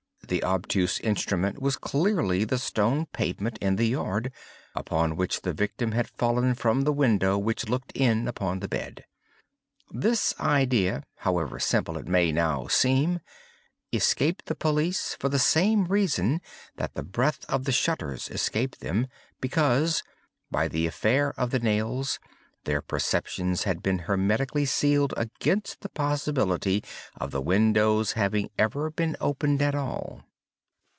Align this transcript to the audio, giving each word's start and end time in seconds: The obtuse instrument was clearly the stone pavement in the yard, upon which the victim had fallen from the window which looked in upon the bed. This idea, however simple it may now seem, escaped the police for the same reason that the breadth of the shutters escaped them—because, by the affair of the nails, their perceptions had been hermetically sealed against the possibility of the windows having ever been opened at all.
The 0.27 0.45
obtuse 0.45 0.97
instrument 1.01 1.61
was 1.61 1.75
clearly 1.75 2.45
the 2.45 2.57
stone 2.57 3.05
pavement 3.07 3.57
in 3.59 3.75
the 3.75 3.89
yard, 3.89 4.31
upon 4.73 5.17
which 5.17 5.41
the 5.41 5.51
victim 5.51 5.91
had 5.91 6.07
fallen 6.07 6.53
from 6.53 6.83
the 6.83 6.93
window 6.93 7.37
which 7.37 7.67
looked 7.67 7.91
in 7.93 8.29
upon 8.29 8.59
the 8.61 8.69
bed. 8.69 9.03
This 9.89 10.33
idea, 10.39 11.03
however 11.17 11.59
simple 11.59 11.97
it 11.97 12.07
may 12.07 12.31
now 12.31 12.67
seem, 12.67 13.19
escaped 13.91 14.45
the 14.45 14.55
police 14.55 15.17
for 15.19 15.27
the 15.27 15.37
same 15.37 15.83
reason 15.87 16.39
that 16.77 16.93
the 16.93 17.03
breadth 17.03 17.43
of 17.49 17.65
the 17.65 17.73
shutters 17.73 18.29
escaped 18.29 18.79
them—because, 18.79 20.01
by 20.49 20.69
the 20.69 20.87
affair 20.87 21.33
of 21.37 21.51
the 21.51 21.59
nails, 21.59 22.19
their 22.63 22.79
perceptions 22.83 23.63
had 23.63 23.81
been 23.81 23.97
hermetically 23.97 24.65
sealed 24.67 25.15
against 25.17 25.81
the 25.81 25.89
possibility 25.89 26.83
of 27.15 27.31
the 27.31 27.41
windows 27.41 28.11
having 28.11 28.47
ever 28.55 28.91
been 28.91 29.17
opened 29.19 29.59
at 29.63 29.73
all. 29.73 30.21